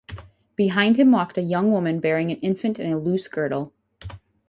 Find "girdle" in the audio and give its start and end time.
3.27-3.71